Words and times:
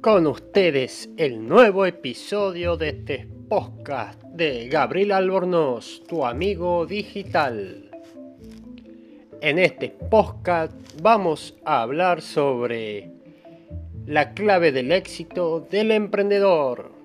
con 0.00 0.28
ustedes 0.28 1.10
el 1.16 1.46
nuevo 1.46 1.84
episodio 1.84 2.76
de 2.76 2.90
este 2.90 3.26
podcast 3.48 4.22
de 4.22 4.68
Gabriel 4.68 5.10
Albornoz, 5.10 6.02
tu 6.06 6.24
amigo 6.24 6.86
digital. 6.86 7.90
En 9.40 9.58
este 9.58 9.88
podcast 9.88 10.72
vamos 11.02 11.56
a 11.64 11.82
hablar 11.82 12.22
sobre 12.22 13.10
la 14.06 14.34
clave 14.34 14.70
del 14.70 14.92
éxito 14.92 15.66
del 15.68 15.90
emprendedor. 15.90 16.97